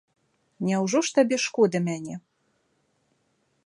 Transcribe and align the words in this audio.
Няўжо 0.69 1.03
ж 1.09 1.13
табе 1.19 1.37
шкода 1.45 1.77
мяне? 1.91 2.15